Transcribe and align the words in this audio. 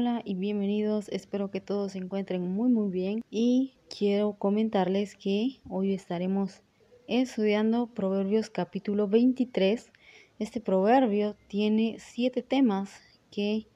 Hola 0.00 0.22
y 0.24 0.34
bienvenidos, 0.34 1.08
espero 1.08 1.50
que 1.50 1.60
todos 1.60 1.90
se 1.90 1.98
encuentren 1.98 2.42
muy 2.42 2.70
muy 2.70 2.88
bien 2.88 3.24
y 3.32 3.74
quiero 3.88 4.34
comentarles 4.34 5.16
que 5.16 5.58
hoy 5.68 5.92
estaremos 5.92 6.62
estudiando 7.08 7.88
Proverbios 7.88 8.48
capítulo 8.48 9.08
23. 9.08 9.90
Este 10.38 10.60
proverbio 10.60 11.34
tiene 11.48 11.96
siete 11.98 12.44
temas 12.44 12.92
que 13.32 13.66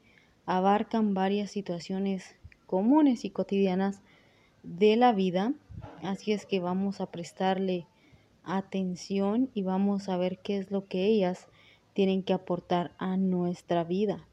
abarcan 0.47 1.13
varias 1.13 1.51
situaciones 1.51 2.37
comunes 2.67 3.25
y 3.25 3.31
cotidianas 3.31 4.01
de 4.63 4.95
la 4.95 5.13
vida, 5.13 5.55
así 6.05 6.31
es 6.31 6.47
que 6.47 6.61
vamos 6.61 7.01
a 7.01 7.11
prestarle 7.11 7.89
atención 8.45 9.51
y 9.55 9.65
vamos 9.65 10.09
a 10.09 10.17
ver 10.17 10.39
qué 10.39 10.59
es 10.59 10.71
lo 10.71 10.87
que 10.87 11.05
ellas 11.05 11.49
tienen 11.95 12.23
que 12.23 12.33
aportar 12.33 12.93
a 12.99 13.17
nuestra 13.17 13.83
vida. 13.83 14.29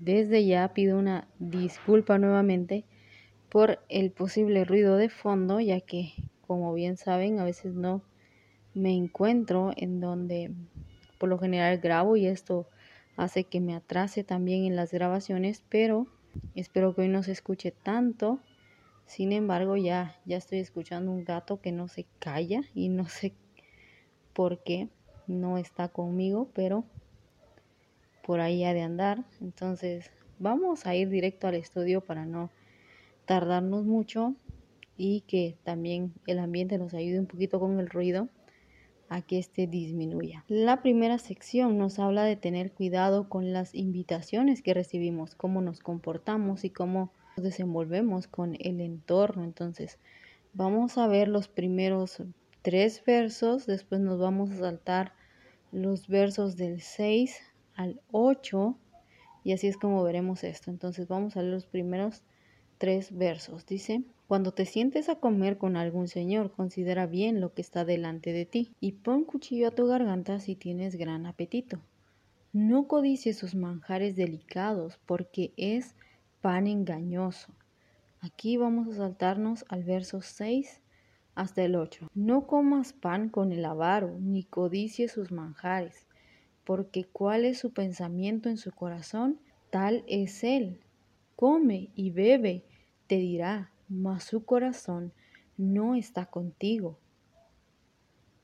Desde 0.00 0.46
ya 0.46 0.66
pido 0.72 0.98
una 0.98 1.28
disculpa 1.38 2.16
nuevamente 2.16 2.84
por 3.50 3.80
el 3.90 4.10
posible 4.10 4.64
ruido 4.64 4.96
de 4.96 5.10
fondo, 5.10 5.60
ya 5.60 5.82
que, 5.82 6.14
como 6.46 6.72
bien 6.72 6.96
saben, 6.96 7.38
a 7.38 7.44
veces 7.44 7.74
no 7.74 8.00
me 8.72 8.94
encuentro 8.94 9.72
en 9.76 10.00
donde 10.00 10.52
por 11.18 11.28
lo 11.28 11.38
general 11.38 11.76
grabo 11.80 12.16
y 12.16 12.24
esto 12.24 12.66
hace 13.18 13.44
que 13.44 13.60
me 13.60 13.74
atrase 13.74 14.24
también 14.24 14.64
en 14.64 14.74
las 14.74 14.90
grabaciones, 14.90 15.62
pero 15.68 16.06
espero 16.54 16.94
que 16.94 17.02
hoy 17.02 17.08
no 17.08 17.22
se 17.22 17.32
escuche 17.32 17.70
tanto. 17.70 18.40
Sin 19.04 19.32
embargo, 19.32 19.76
ya, 19.76 20.16
ya 20.24 20.38
estoy 20.38 20.60
escuchando 20.60 21.12
un 21.12 21.26
gato 21.26 21.60
que 21.60 21.72
no 21.72 21.88
se 21.88 22.06
calla 22.20 22.62
y 22.74 22.88
no 22.88 23.06
sé 23.06 23.34
por 24.32 24.62
qué 24.62 24.88
no 25.26 25.58
está 25.58 25.88
conmigo, 25.88 26.48
pero 26.54 26.84
por 28.30 28.38
ahí 28.38 28.62
ha 28.62 28.72
de 28.72 28.82
andar. 28.82 29.24
Entonces 29.40 30.08
vamos 30.38 30.86
a 30.86 30.94
ir 30.94 31.08
directo 31.08 31.48
al 31.48 31.56
estudio 31.56 32.00
para 32.00 32.26
no 32.26 32.48
tardarnos 33.24 33.86
mucho 33.86 34.36
y 34.96 35.22
que 35.22 35.56
también 35.64 36.12
el 36.28 36.38
ambiente 36.38 36.78
nos 36.78 36.94
ayude 36.94 37.18
un 37.18 37.26
poquito 37.26 37.58
con 37.58 37.80
el 37.80 37.90
ruido 37.90 38.28
a 39.08 39.20
que 39.20 39.40
este 39.40 39.66
disminuya. 39.66 40.44
La 40.46 40.80
primera 40.80 41.18
sección 41.18 41.76
nos 41.76 41.98
habla 41.98 42.22
de 42.22 42.36
tener 42.36 42.70
cuidado 42.70 43.28
con 43.28 43.52
las 43.52 43.74
invitaciones 43.74 44.62
que 44.62 44.74
recibimos, 44.74 45.34
cómo 45.34 45.60
nos 45.60 45.80
comportamos 45.80 46.62
y 46.62 46.70
cómo 46.70 47.10
nos 47.36 47.42
desenvolvemos 47.42 48.28
con 48.28 48.54
el 48.60 48.80
entorno. 48.80 49.42
Entonces, 49.42 49.98
vamos 50.52 50.98
a 50.98 51.08
ver 51.08 51.26
los 51.26 51.48
primeros 51.48 52.22
tres 52.62 53.02
versos, 53.04 53.66
después 53.66 54.00
nos 54.00 54.20
vamos 54.20 54.52
a 54.52 54.58
saltar 54.58 55.14
los 55.72 56.06
versos 56.06 56.56
del 56.56 56.80
6 56.80 57.49
al 57.80 58.00
8 58.12 58.76
y 59.42 59.52
así 59.52 59.66
es 59.66 59.78
como 59.78 60.02
veremos 60.02 60.44
esto. 60.44 60.70
Entonces 60.70 61.08
vamos 61.08 61.36
a 61.36 61.40
leer 61.40 61.54
los 61.54 61.66
primeros 61.66 62.22
tres 62.76 63.16
versos. 63.16 63.64
Dice, 63.66 64.02
cuando 64.28 64.52
te 64.52 64.66
sientes 64.66 65.08
a 65.08 65.16
comer 65.16 65.56
con 65.56 65.76
algún 65.76 66.06
señor, 66.06 66.52
considera 66.52 67.06
bien 67.06 67.40
lo 67.40 67.54
que 67.54 67.62
está 67.62 67.84
delante 67.84 68.32
de 68.32 68.44
ti 68.44 68.72
y 68.80 68.92
pon 68.92 69.24
cuchillo 69.24 69.68
a 69.68 69.70
tu 69.70 69.86
garganta 69.86 70.40
si 70.40 70.56
tienes 70.56 70.96
gran 70.96 71.24
apetito. 71.24 71.80
No 72.52 72.86
codicies 72.86 73.38
sus 73.38 73.54
manjares 73.54 74.14
delicados 74.14 74.98
porque 75.06 75.52
es 75.56 75.94
pan 76.42 76.66
engañoso. 76.66 77.52
Aquí 78.20 78.58
vamos 78.58 78.88
a 78.88 78.96
saltarnos 78.96 79.64
al 79.68 79.84
verso 79.84 80.20
6 80.20 80.80
hasta 81.34 81.62
el 81.62 81.76
8. 81.76 82.08
No 82.14 82.46
comas 82.46 82.92
pan 82.92 83.30
con 83.30 83.52
el 83.52 83.64
avaro, 83.64 84.18
ni 84.20 84.44
codicies 84.44 85.12
sus 85.12 85.32
manjares, 85.32 86.06
porque 86.70 87.02
cuál 87.02 87.44
es 87.44 87.58
su 87.58 87.72
pensamiento 87.72 88.48
en 88.48 88.56
su 88.56 88.70
corazón, 88.70 89.40
tal 89.70 90.04
es 90.06 90.44
él. 90.44 90.78
Come 91.34 91.90
y 91.96 92.12
bebe, 92.12 92.62
te 93.08 93.16
dirá, 93.16 93.72
mas 93.88 94.22
su 94.22 94.44
corazón 94.44 95.12
no 95.56 95.96
está 95.96 96.26
contigo. 96.26 96.96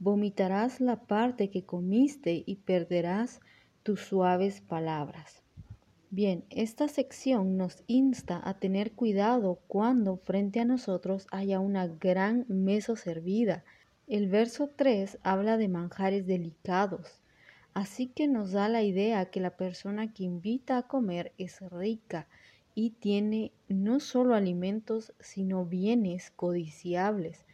Vomitarás 0.00 0.80
la 0.80 0.96
parte 1.02 1.50
que 1.50 1.62
comiste 1.62 2.42
y 2.44 2.56
perderás 2.56 3.38
tus 3.84 4.00
suaves 4.00 4.60
palabras. 4.60 5.44
Bien, 6.10 6.42
esta 6.50 6.88
sección 6.88 7.56
nos 7.56 7.84
insta 7.86 8.40
a 8.42 8.54
tener 8.54 8.90
cuidado 8.90 9.60
cuando 9.68 10.16
frente 10.16 10.58
a 10.58 10.64
nosotros 10.64 11.28
haya 11.30 11.60
una 11.60 11.86
gran 11.86 12.44
mesa 12.48 12.96
servida. 12.96 13.62
El 14.08 14.28
verso 14.28 14.68
3 14.74 15.20
habla 15.22 15.56
de 15.58 15.68
manjares 15.68 16.26
delicados, 16.26 17.20
Así 17.76 18.06
que 18.06 18.26
nos 18.26 18.52
da 18.52 18.70
la 18.70 18.82
idea 18.82 19.26
que 19.26 19.38
la 19.38 19.54
persona 19.54 20.10
que 20.14 20.24
invita 20.24 20.78
a 20.78 20.88
comer 20.88 21.34
es 21.36 21.60
rica 21.60 22.26
y 22.74 22.92
tiene 22.92 23.52
no 23.68 24.00
solo 24.00 24.34
alimentos, 24.34 25.12
sino 25.20 25.66
bienes 25.66 26.30
codiciables. 26.30 27.44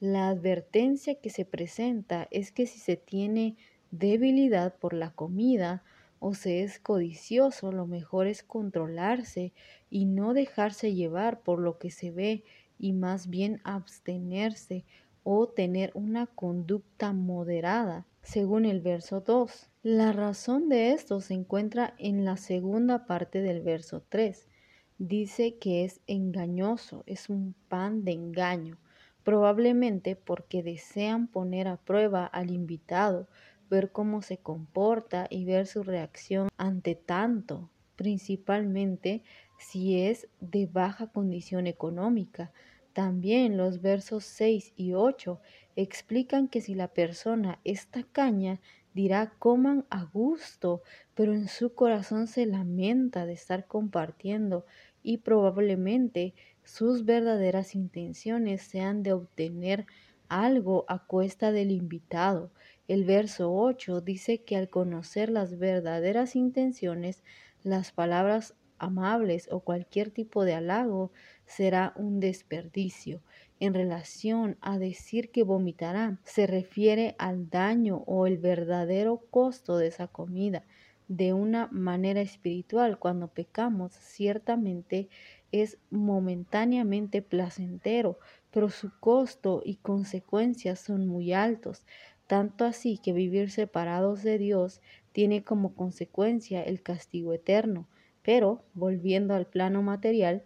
La 0.00 0.30
advertencia 0.30 1.20
que 1.20 1.30
se 1.30 1.44
presenta 1.44 2.26
es 2.32 2.50
que 2.50 2.66
si 2.66 2.80
se 2.80 2.96
tiene 2.96 3.56
debilidad 3.92 4.74
por 4.74 4.94
la 4.94 5.12
comida 5.12 5.84
o 6.18 6.34
se 6.34 6.64
es 6.64 6.80
codicioso, 6.80 7.70
lo 7.70 7.86
mejor 7.86 8.26
es 8.26 8.42
controlarse 8.42 9.52
y 9.90 10.06
no 10.06 10.34
dejarse 10.34 10.92
llevar 10.92 11.44
por 11.44 11.60
lo 11.60 11.78
que 11.78 11.92
se 11.92 12.10
ve 12.10 12.42
y 12.80 12.94
más 12.94 13.28
bien 13.28 13.60
abstenerse 13.62 14.84
o 15.30 15.46
tener 15.46 15.90
una 15.92 16.26
conducta 16.26 17.12
moderada 17.12 18.06
según 18.22 18.64
el 18.64 18.80
verso 18.80 19.20
2. 19.20 19.68
La 19.82 20.12
razón 20.12 20.70
de 20.70 20.92
esto 20.92 21.20
se 21.20 21.34
encuentra 21.34 21.92
en 21.98 22.24
la 22.24 22.38
segunda 22.38 23.04
parte 23.04 23.42
del 23.42 23.60
verso 23.60 24.02
3. 24.08 24.48
Dice 24.96 25.58
que 25.58 25.84
es 25.84 26.00
engañoso, 26.06 27.02
es 27.04 27.28
un 27.28 27.54
pan 27.68 28.06
de 28.06 28.12
engaño, 28.12 28.78
probablemente 29.22 30.16
porque 30.16 30.62
desean 30.62 31.26
poner 31.28 31.68
a 31.68 31.76
prueba 31.76 32.24
al 32.24 32.50
invitado, 32.50 33.28
ver 33.68 33.92
cómo 33.92 34.22
se 34.22 34.38
comporta 34.38 35.26
y 35.28 35.44
ver 35.44 35.66
su 35.66 35.82
reacción 35.82 36.48
ante 36.56 36.94
tanto, 36.94 37.68
principalmente 37.96 39.22
si 39.58 40.00
es 40.00 40.26
de 40.40 40.64
baja 40.64 41.08
condición 41.08 41.66
económica. 41.66 42.50
También 42.98 43.56
los 43.56 43.80
versos 43.80 44.24
6 44.24 44.72
y 44.74 44.94
8 44.94 45.40
explican 45.76 46.48
que 46.48 46.60
si 46.60 46.74
la 46.74 46.88
persona 46.88 47.60
es 47.62 47.86
tacaña, 47.86 48.60
dirá 48.92 49.34
coman 49.38 49.86
a 49.88 50.02
gusto, 50.02 50.82
pero 51.14 51.32
en 51.32 51.46
su 51.46 51.74
corazón 51.74 52.26
se 52.26 52.44
lamenta 52.44 53.24
de 53.24 53.34
estar 53.34 53.68
compartiendo 53.68 54.66
y 55.04 55.18
probablemente 55.18 56.34
sus 56.64 57.04
verdaderas 57.04 57.76
intenciones 57.76 58.62
sean 58.62 59.04
de 59.04 59.12
obtener 59.12 59.86
algo 60.28 60.84
a 60.88 61.06
cuesta 61.06 61.52
del 61.52 61.70
invitado. 61.70 62.50
El 62.88 63.04
verso 63.04 63.54
8 63.54 64.00
dice 64.00 64.42
que 64.42 64.56
al 64.56 64.70
conocer 64.70 65.30
las 65.30 65.56
verdaderas 65.56 66.34
intenciones, 66.34 67.22
las 67.62 67.92
palabras 67.92 68.56
amables 68.78 69.48
o 69.52 69.60
cualquier 69.60 70.10
tipo 70.10 70.44
de 70.44 70.54
halago 70.54 71.12
será 71.48 71.92
un 71.96 72.20
desperdicio 72.20 73.20
en 73.58 73.74
relación 73.74 74.56
a 74.60 74.78
decir 74.78 75.30
que 75.30 75.42
vomitará 75.42 76.20
se 76.24 76.46
refiere 76.46 77.16
al 77.18 77.50
daño 77.50 78.04
o 78.06 78.26
el 78.26 78.38
verdadero 78.38 79.22
costo 79.30 79.78
de 79.78 79.88
esa 79.88 80.06
comida. 80.06 80.64
De 81.08 81.32
una 81.32 81.68
manera 81.72 82.20
espiritual, 82.20 82.98
cuando 82.98 83.28
pecamos, 83.28 83.92
ciertamente 83.94 85.08
es 85.50 85.78
momentáneamente 85.90 87.22
placentero, 87.22 88.18
pero 88.50 88.68
su 88.68 88.90
costo 89.00 89.62
y 89.64 89.76
consecuencias 89.76 90.78
son 90.80 91.06
muy 91.06 91.32
altos, 91.32 91.86
tanto 92.26 92.66
así 92.66 92.98
que 92.98 93.14
vivir 93.14 93.50
separados 93.50 94.22
de 94.22 94.36
Dios 94.36 94.82
tiene 95.12 95.42
como 95.42 95.74
consecuencia 95.74 96.62
el 96.62 96.82
castigo 96.82 97.32
eterno. 97.32 97.88
Pero, 98.22 98.62
volviendo 98.74 99.34
al 99.34 99.46
plano 99.46 99.82
material, 99.82 100.44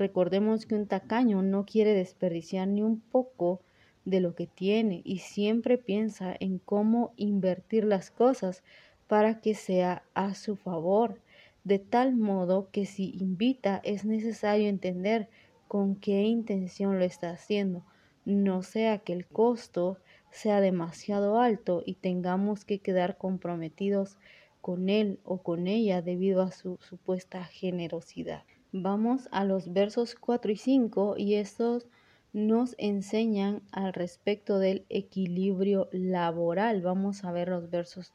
Recordemos 0.00 0.64
que 0.64 0.76
un 0.76 0.86
tacaño 0.86 1.42
no 1.42 1.66
quiere 1.66 1.92
desperdiciar 1.92 2.66
ni 2.66 2.80
un 2.80 3.00
poco 3.00 3.60
de 4.06 4.20
lo 4.20 4.34
que 4.34 4.46
tiene 4.46 5.02
y 5.04 5.18
siempre 5.18 5.76
piensa 5.76 6.34
en 6.40 6.58
cómo 6.58 7.12
invertir 7.16 7.84
las 7.84 8.10
cosas 8.10 8.62
para 9.08 9.42
que 9.42 9.54
sea 9.54 10.02
a 10.14 10.32
su 10.32 10.56
favor, 10.56 11.20
de 11.64 11.78
tal 11.80 12.16
modo 12.16 12.70
que 12.72 12.86
si 12.86 13.10
invita 13.18 13.82
es 13.84 14.06
necesario 14.06 14.70
entender 14.70 15.28
con 15.68 15.96
qué 15.96 16.22
intención 16.22 16.98
lo 16.98 17.04
está 17.04 17.32
haciendo, 17.32 17.84
no 18.24 18.62
sea 18.62 19.00
que 19.00 19.12
el 19.12 19.26
costo 19.26 19.98
sea 20.30 20.62
demasiado 20.62 21.38
alto 21.38 21.82
y 21.84 21.96
tengamos 21.96 22.64
que 22.64 22.78
quedar 22.78 23.18
comprometidos 23.18 24.16
con 24.62 24.88
él 24.88 25.20
o 25.24 25.42
con 25.42 25.66
ella 25.66 26.00
debido 26.00 26.40
a 26.40 26.52
su 26.52 26.78
supuesta 26.80 27.44
generosidad. 27.44 28.44
Vamos 28.72 29.28
a 29.32 29.44
los 29.44 29.72
versos 29.72 30.14
4 30.14 30.52
y 30.52 30.56
5 30.56 31.16
y 31.18 31.34
estos 31.34 31.88
nos 32.32 32.76
enseñan 32.78 33.62
al 33.72 33.92
respecto 33.92 34.60
del 34.60 34.86
equilibrio 34.88 35.88
laboral. 35.90 36.80
Vamos 36.80 37.24
a 37.24 37.32
ver 37.32 37.48
los 37.48 37.68
versos 37.68 38.12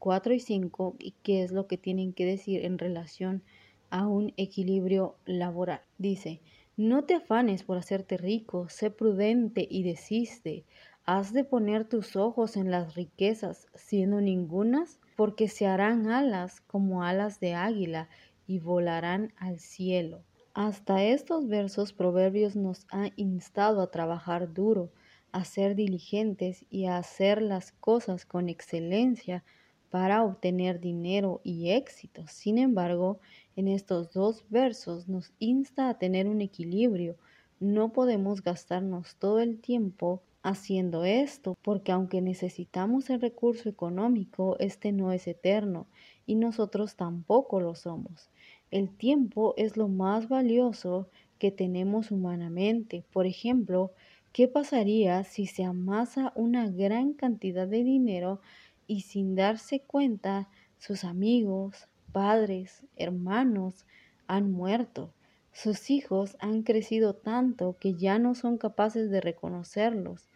4 0.00 0.34
y 0.34 0.40
5 0.40 0.96
y 0.98 1.14
qué 1.22 1.42
es 1.42 1.52
lo 1.52 1.66
que 1.66 1.78
tienen 1.78 2.12
que 2.12 2.26
decir 2.26 2.66
en 2.66 2.76
relación 2.76 3.42
a 3.88 4.06
un 4.06 4.34
equilibrio 4.36 5.16
laboral. 5.24 5.80
Dice, 5.96 6.42
no 6.76 7.04
te 7.04 7.14
afanes 7.14 7.62
por 7.62 7.78
hacerte 7.78 8.18
rico, 8.18 8.68
sé 8.68 8.90
prudente 8.90 9.66
y 9.70 9.84
desiste. 9.84 10.64
Has 11.06 11.32
de 11.32 11.44
poner 11.44 11.86
tus 11.86 12.14
ojos 12.14 12.58
en 12.58 12.70
las 12.70 12.94
riquezas, 12.94 13.68
siendo 13.74 14.20
ningunas, 14.20 15.00
porque 15.16 15.48
se 15.48 15.66
harán 15.66 16.08
alas 16.08 16.60
como 16.60 17.04
alas 17.04 17.40
de 17.40 17.54
águila 17.54 18.10
y 18.46 18.58
volarán 18.58 19.32
al 19.36 19.58
cielo. 19.58 20.22
Hasta 20.54 21.02
estos 21.02 21.48
versos 21.48 21.92
Proverbios 21.92 22.54
nos 22.54 22.86
ha 22.90 23.10
instado 23.16 23.82
a 23.82 23.90
trabajar 23.90 24.52
duro, 24.52 24.92
a 25.32 25.44
ser 25.44 25.74
diligentes 25.74 26.64
y 26.70 26.84
a 26.86 26.96
hacer 26.96 27.42
las 27.42 27.72
cosas 27.72 28.24
con 28.24 28.48
excelencia 28.48 29.42
para 29.90 30.22
obtener 30.22 30.80
dinero 30.80 31.40
y 31.42 31.70
éxito. 31.70 32.24
Sin 32.28 32.58
embargo, 32.58 33.18
en 33.56 33.68
estos 33.68 34.12
dos 34.12 34.44
versos 34.48 35.08
nos 35.08 35.32
insta 35.38 35.88
a 35.88 35.98
tener 35.98 36.28
un 36.28 36.40
equilibrio. 36.40 37.16
No 37.60 37.92
podemos 37.92 38.42
gastarnos 38.42 39.16
todo 39.16 39.40
el 39.40 39.60
tiempo 39.60 40.22
haciendo 40.44 41.04
esto, 41.04 41.56
porque 41.62 41.90
aunque 41.90 42.20
necesitamos 42.20 43.08
el 43.08 43.20
recurso 43.20 43.68
económico, 43.68 44.56
este 44.60 44.92
no 44.92 45.10
es 45.10 45.26
eterno 45.26 45.86
y 46.26 46.34
nosotros 46.34 46.96
tampoco 46.96 47.60
lo 47.60 47.74
somos. 47.74 48.30
El 48.74 48.90
tiempo 48.90 49.54
es 49.56 49.76
lo 49.76 49.86
más 49.86 50.28
valioso 50.28 51.08
que 51.38 51.52
tenemos 51.52 52.10
humanamente. 52.10 53.04
Por 53.12 53.24
ejemplo, 53.24 53.92
¿qué 54.32 54.48
pasaría 54.48 55.22
si 55.22 55.46
se 55.46 55.62
amasa 55.62 56.32
una 56.34 56.68
gran 56.68 57.12
cantidad 57.12 57.68
de 57.68 57.84
dinero 57.84 58.40
y 58.88 59.02
sin 59.02 59.36
darse 59.36 59.78
cuenta 59.78 60.48
sus 60.76 61.04
amigos, 61.04 61.86
padres, 62.10 62.82
hermanos 62.96 63.86
han 64.26 64.50
muerto. 64.50 65.12
Sus 65.52 65.88
hijos 65.88 66.36
han 66.40 66.64
crecido 66.64 67.14
tanto 67.14 67.76
que 67.78 67.94
ya 67.94 68.18
no 68.18 68.34
son 68.34 68.58
capaces 68.58 69.08
de 69.08 69.20
reconocerlos 69.20 70.28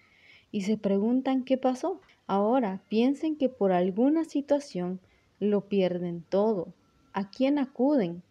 y 0.53 0.61
se 0.61 0.77
preguntan 0.77 1.43
qué 1.43 1.59
pasó. 1.59 2.01
Ahora 2.29 2.83
piensen 2.89 3.35
que 3.35 3.49
por 3.49 3.73
alguna 3.73 4.25
situación 4.25 5.01
lo 5.41 5.63
pierden 5.63 6.23
todo. 6.29 6.73
¿A 7.13 7.31
quién 7.31 7.59
acuden? 7.59 8.23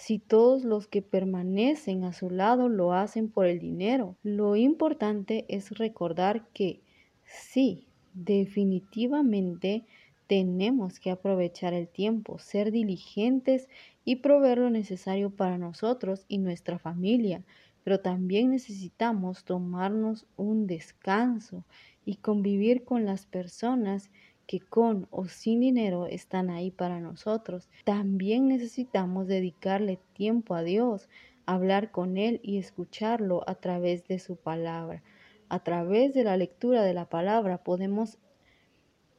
Si 0.00 0.18
todos 0.18 0.64
los 0.64 0.86
que 0.86 1.02
permanecen 1.02 2.04
a 2.04 2.14
su 2.14 2.30
lado 2.30 2.70
lo 2.70 2.94
hacen 2.94 3.28
por 3.28 3.44
el 3.44 3.58
dinero. 3.58 4.16
Lo 4.22 4.56
importante 4.56 5.44
es 5.50 5.76
recordar 5.76 6.48
que 6.54 6.80
sí, 7.22 7.86
definitivamente 8.14 9.84
tenemos 10.26 11.00
que 11.00 11.10
aprovechar 11.10 11.74
el 11.74 11.86
tiempo, 11.86 12.38
ser 12.38 12.72
diligentes 12.72 13.68
y 14.02 14.16
proveer 14.16 14.56
lo 14.56 14.70
necesario 14.70 15.28
para 15.28 15.58
nosotros 15.58 16.24
y 16.28 16.38
nuestra 16.38 16.78
familia, 16.78 17.44
pero 17.84 18.00
también 18.00 18.48
necesitamos 18.48 19.44
tomarnos 19.44 20.26
un 20.38 20.66
descanso 20.66 21.66
y 22.06 22.16
convivir 22.16 22.84
con 22.84 23.04
las 23.04 23.26
personas 23.26 24.10
que 24.50 24.58
con 24.58 25.06
o 25.12 25.26
sin 25.26 25.60
dinero 25.60 26.06
están 26.06 26.50
ahí 26.50 26.72
para 26.72 26.98
nosotros. 26.98 27.68
También 27.84 28.48
necesitamos 28.48 29.28
dedicarle 29.28 30.00
tiempo 30.12 30.56
a 30.56 30.64
Dios, 30.64 31.08
hablar 31.46 31.92
con 31.92 32.16
Él 32.16 32.40
y 32.42 32.58
escucharlo 32.58 33.48
a 33.48 33.54
través 33.54 34.08
de 34.08 34.18
su 34.18 34.34
palabra. 34.34 35.04
A 35.48 35.62
través 35.62 36.14
de 36.14 36.24
la 36.24 36.36
lectura 36.36 36.82
de 36.82 36.94
la 36.94 37.08
palabra 37.08 37.62
podemos 37.62 38.18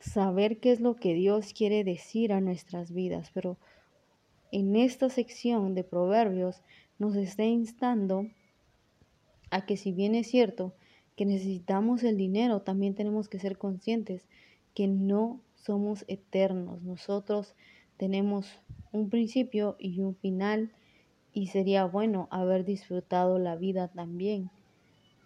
saber 0.01 0.59
qué 0.59 0.73
es 0.73 0.81
lo 0.81 0.97
que 0.97 1.13
Dios 1.13 1.53
quiere 1.53 1.85
decir 1.85 2.33
a 2.33 2.41
nuestras 2.41 2.91
vidas, 2.91 3.31
pero 3.33 3.57
en 4.51 4.75
esta 4.75 5.07
sección 5.07 5.75
de 5.75 5.85
Proverbios 5.85 6.61
nos 6.99 7.15
está 7.15 7.45
instando 7.45 8.27
a 9.49 9.65
que 9.65 9.77
si 9.77 9.93
bien 9.93 10.13
es 10.13 10.27
cierto 10.27 10.75
que 11.15 11.25
necesitamos 11.25 12.03
el 12.03 12.17
dinero, 12.17 12.63
también 12.63 12.95
tenemos 12.95 13.29
que 13.29 13.39
ser 13.39 13.57
conscientes 13.57 14.27
que 14.73 14.87
no 14.87 15.41
somos 15.55 16.05
eternos. 16.07 16.81
Nosotros 16.81 17.55
tenemos 17.97 18.59
un 18.91 19.09
principio 19.09 19.75
y 19.79 20.01
un 20.01 20.15
final 20.15 20.71
y 21.33 21.47
sería 21.47 21.85
bueno 21.85 22.27
haber 22.31 22.65
disfrutado 22.65 23.39
la 23.39 23.55
vida 23.55 23.87
también. 23.87 24.49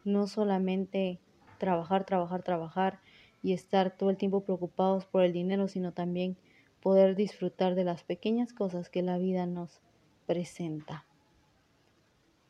No 0.04 0.28
solamente 0.28 1.20
trabajar, 1.58 2.06
trabajar, 2.06 2.44
trabajar 2.44 3.00
y 3.42 3.54
estar 3.54 3.96
todo 3.96 4.10
el 4.10 4.18
tiempo 4.18 4.42
preocupados 4.42 5.06
por 5.06 5.24
el 5.24 5.34
dinero, 5.34 5.68
sino 5.68 5.94
también 5.94 6.38
poder 6.82 7.16
disfrutar 7.16 7.76
de 7.76 7.84
las 7.84 8.04
pequeñas 8.04 8.54
cosas 8.54 8.90
que 8.90 9.02
la 9.02 9.18
vida 9.18 9.46
nos 9.46 9.82
presenta. 10.28 11.06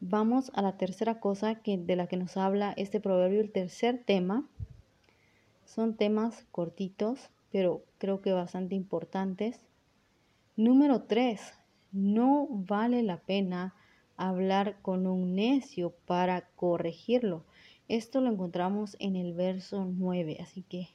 Vamos 0.01 0.51
a 0.53 0.62
la 0.62 0.77
tercera 0.77 1.19
cosa 1.19 1.56
que, 1.56 1.77
de 1.77 1.95
la 1.95 2.07
que 2.07 2.18
nos 2.18 2.36
habla 2.38 2.74
este 2.77 3.00
proverbio, 3.00 3.42
el 3.42 3.51
tercer 3.51 4.03
tema. 4.06 4.45
Son 5.66 5.96
temas 5.96 6.46
cortitos, 6.52 7.30
pero 7.52 7.84
creo 7.98 8.22
que 8.22 8.32
bastante 8.32 8.76
importantes. 8.76 9.60
Número 10.56 11.04
tres, 11.04 11.54
no 11.92 12.48
vale 12.50 13.04
la 13.04 13.22
pena 13.22 13.76
hablar 14.18 14.82
con 14.82 15.08
un 15.08 15.36
necio 15.36 15.92
para 16.06 16.50
corregirlo. 16.56 17.46
Esto 17.88 18.22
lo 18.22 18.32
encontramos 18.32 18.96
en 19.00 19.16
el 19.16 19.34
verso 19.34 19.86
9, 19.86 20.38
así 20.42 20.64
que 20.64 20.90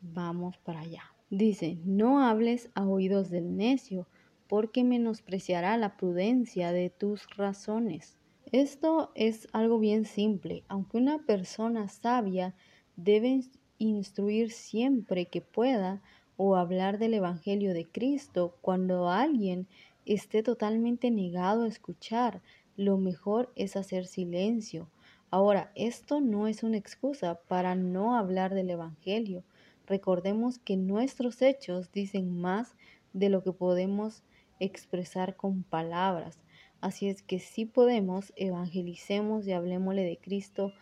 vamos 0.00 0.58
para 0.58 0.80
allá. 0.80 1.02
Dice, 1.30 1.78
no 1.84 2.22
hables 2.22 2.70
a 2.74 2.86
oídos 2.86 3.30
del 3.30 3.56
necio, 3.56 4.06
porque 4.48 4.82
menospreciará 4.82 5.76
la 5.76 5.96
prudencia 5.96 6.72
de 6.72 6.90
tus 6.90 7.28
razones. 7.36 8.16
Esto 8.50 9.12
es 9.14 9.46
algo 9.52 9.78
bien 9.78 10.04
simple, 10.04 10.64
aunque 10.68 10.96
una 10.96 11.18
persona 11.26 11.88
sabia 11.88 12.54
debe 12.96 13.42
instruir 13.78 14.50
siempre 14.50 15.26
que 15.26 15.40
pueda 15.40 16.02
o 16.36 16.56
hablar 16.56 16.98
del 16.98 17.14
Evangelio 17.14 17.74
de 17.74 17.86
Cristo 17.86 18.56
cuando 18.60 19.08
alguien 19.08 19.66
esté 20.06 20.42
totalmente 20.42 21.10
negado 21.10 21.64
a 21.64 21.68
escuchar, 21.68 22.42
lo 22.76 22.96
mejor 22.98 23.52
es 23.56 23.76
hacer 23.76 24.06
silencio 24.06 24.88
Ahora, 25.30 25.70
esto 25.74 26.22
no 26.22 26.48
es 26.48 26.62
una 26.62 26.78
excusa 26.78 27.38
para 27.48 27.74
no 27.74 28.16
hablar 28.16 28.54
del 28.54 28.70
Evangelio. 28.70 29.44
Recordemos 29.86 30.58
que 30.58 30.78
nuestros 30.78 31.42
hechos 31.42 31.92
dicen 31.92 32.40
más 32.40 32.74
de 33.12 33.28
lo 33.28 33.42
que 33.42 33.52
podemos 33.52 34.22
expresar 34.58 35.36
con 35.36 35.64
palabras. 35.64 36.40
Así 36.80 37.08
es 37.08 37.20
que 37.22 37.40
si 37.40 37.66
podemos, 37.66 38.32
evangelicemos 38.36 39.46
y 39.46 39.52
hablemosle 39.52 40.02
de 40.02 40.16
Cristo 40.16 40.72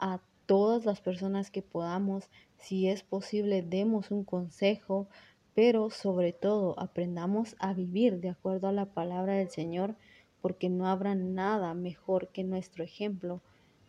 a 0.00 0.20
todas 0.46 0.84
las 0.84 1.00
personas 1.00 1.50
que 1.50 1.62
podamos. 1.62 2.30
Si 2.56 2.88
es 2.88 3.02
posible, 3.02 3.62
demos 3.62 4.10
un 4.10 4.24
consejo, 4.24 5.08
pero 5.54 5.90
sobre 5.90 6.32
todo 6.32 6.78
aprendamos 6.78 7.56
a 7.58 7.74
vivir 7.74 8.20
de 8.20 8.30
acuerdo 8.30 8.68
a 8.68 8.72
la 8.72 8.86
palabra 8.86 9.34
del 9.34 9.50
Señor, 9.50 9.96
porque 10.40 10.68
no 10.68 10.86
habrá 10.88 11.14
nada 11.14 11.74
mejor 11.74 12.28
que 12.28 12.44
nuestro 12.44 12.84
ejemplo 12.84 13.40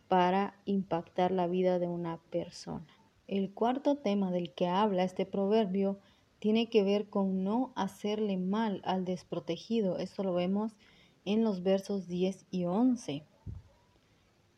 para 0.08 0.54
impactar 0.64 1.30
la 1.30 1.46
vida 1.46 1.78
de 1.78 1.88
una 1.88 2.18
persona. 2.30 2.86
El 3.26 3.50
cuarto 3.50 3.96
tema 3.96 4.30
del 4.30 4.52
que 4.52 4.66
habla 4.66 5.04
este 5.04 5.24
proverbio 5.24 5.98
tiene 6.38 6.68
que 6.68 6.82
ver 6.82 7.08
con 7.08 7.42
no 7.42 7.72
hacerle 7.74 8.36
mal 8.36 8.82
al 8.84 9.04
desprotegido. 9.04 9.98
Esto 9.98 10.22
lo 10.22 10.34
vemos 10.34 10.72
en 11.24 11.42
los 11.42 11.62
versos 11.62 12.06
10 12.06 12.44
y 12.50 12.66
11. 12.66 13.24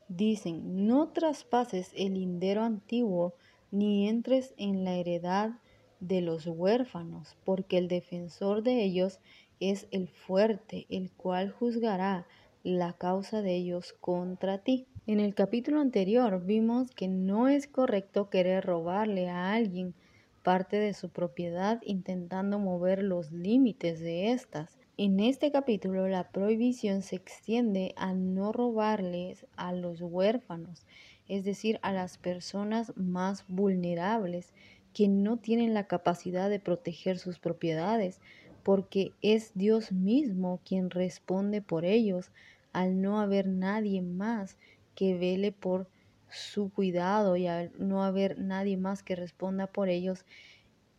Dicen, 0.09 0.87
no 0.87 1.09
traspases 1.09 1.93
el 1.97 2.15
lindero 2.15 2.63
antiguo 2.63 3.35
ni 3.71 4.09
entres 4.09 4.55
en 4.57 4.85
la 4.85 4.95
heredad 4.95 5.59
de 6.01 6.21
los 6.21 6.47
huérfanos, 6.47 7.37
porque 7.45 7.79
el 7.79 7.89
defensor 7.89 8.63
de 8.63 8.85
ellos 8.85 9.19
es 9.61 9.89
el 9.91 10.09
fuerte, 10.09 10.87
el 10.91 11.11
cual 11.11 11.51
juzgará 11.51 12.27
la 12.63 12.93
causa 12.93 13.43
de 13.43 13.55
ellos 13.55 13.95
contra 14.01 14.59
ti. 14.59 14.87
En 15.07 15.21
el 15.21 15.35
capítulo 15.35 15.81
anterior 15.81 16.45
vimos 16.45 16.91
que 16.91 17.09
no 17.09 17.49
es 17.49 17.67
correcto 17.67 18.29
querer 18.29 18.65
robarle 18.65 19.29
a 19.29 19.53
alguien 19.53 19.95
parte 20.43 20.79
de 20.79 20.95
su 20.95 21.09
propiedad 21.09 21.81
intentando 21.85 22.59
mover 22.59 23.03
los 23.03 23.33
límites 23.33 24.01
de 24.01 24.33
estas. 24.33 24.79
En 24.99 25.21
este 25.21 25.50
capítulo 25.50 26.09
la 26.09 26.31
prohibición 26.31 27.03
se 27.03 27.17
extiende 27.17 27.93
a 27.99 28.15
no 28.15 28.50
robarles 28.50 29.45
a 29.55 29.75
los 29.75 30.00
huérfanos, 30.00 30.87
es 31.29 31.45
decir, 31.45 31.79
a 31.83 31.93
las 31.93 32.17
personas 32.17 32.97
más 32.97 33.45
vulnerables 33.47 34.55
que 34.95 35.09
no 35.09 35.37
tienen 35.37 35.75
la 35.75 35.87
capacidad 35.87 36.49
de 36.49 36.61
proteger 36.61 37.19
sus 37.19 37.38
propiedades, 37.38 38.23
porque 38.62 39.12
es 39.21 39.53
Dios 39.55 39.93
mismo 39.93 40.61
quien 40.65 40.88
responde 40.88 41.61
por 41.61 41.85
ellos 41.85 42.31
al 42.73 43.03
no 43.03 43.21
haber 43.21 43.49
nadie 43.49 44.00
más 44.00 44.57
que 44.95 45.15
vele 45.15 45.53
por 45.53 45.91
su 46.31 46.71
cuidado 46.73 47.37
y 47.37 47.47
al 47.47 47.71
no 47.79 48.03
haber 48.03 48.38
nadie 48.38 48.79
más 48.79 49.03
que 49.03 49.15
responda 49.15 49.67
por 49.67 49.91
ellos, 49.91 50.25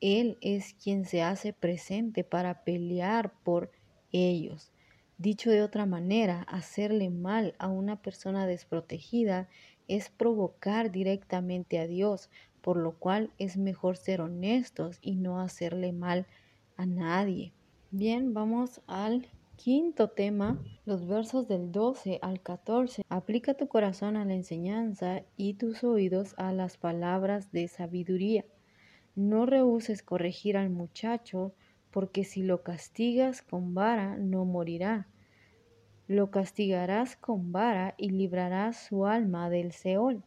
Él 0.01 0.37
es 0.41 0.75
quien 0.75 1.05
se 1.05 1.23
hace 1.23 1.51
presente 1.51 2.23
para 2.23 2.63
pelear 2.63 3.33
por 3.43 3.71
ellos. 4.11 4.71
Dicho 5.17 5.49
de 5.49 5.63
otra 5.63 5.85
manera, 5.85 6.43
hacerle 6.43 7.09
mal 7.09 7.55
a 7.57 7.67
una 7.67 8.01
persona 8.01 8.45
desprotegida 8.45 9.47
es 9.87 10.09
provocar 10.09 10.91
directamente 10.91 11.79
a 11.79 11.87
Dios, 11.87 12.29
por 12.61 12.77
lo 12.77 12.93
cual 12.93 13.31
es 13.37 13.57
mejor 13.57 13.97
ser 13.97 14.21
honestos 14.21 14.99
y 15.01 15.15
no 15.15 15.39
hacerle 15.39 15.91
mal 15.93 16.27
a 16.75 16.85
nadie. 16.85 17.53
Bien, 17.91 18.33
vamos 18.33 18.81
al 18.85 19.27
quinto 19.55 20.09
tema, 20.09 20.61
los 20.85 21.07
versos 21.07 21.47
del 21.47 21.71
12 21.71 22.19
al 22.21 22.41
14. 22.41 23.03
Aplica 23.09 23.55
tu 23.55 23.67
corazón 23.67 24.15
a 24.15 24.25
la 24.25 24.35
enseñanza 24.35 25.23
y 25.35 25.55
tus 25.55 25.83
oídos 25.83 26.35
a 26.37 26.51
las 26.53 26.77
palabras 26.77 27.51
de 27.51 27.67
sabiduría. 27.67 28.45
No 29.15 29.45
rehuses 29.45 30.03
corregir 30.03 30.57
al 30.57 30.69
muchacho, 30.69 31.53
porque 31.91 32.23
si 32.23 32.43
lo 32.43 32.63
castigas 32.63 33.41
con 33.41 33.73
vara, 33.73 34.17
no 34.17 34.45
morirá. 34.45 35.07
Lo 36.07 36.31
castigarás 36.31 37.15
con 37.15 37.51
vara 37.51 37.93
y 37.97 38.09
librarás 38.09 38.77
su 38.77 39.05
alma 39.05 39.49
del 39.49 39.71
Seol. 39.71 40.23